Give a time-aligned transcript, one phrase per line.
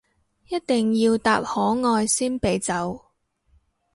[0.47, 1.59] 一定要答可
[1.93, 3.05] 愛先俾走